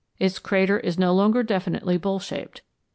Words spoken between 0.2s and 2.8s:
crater is no longer definitely bowl shaped.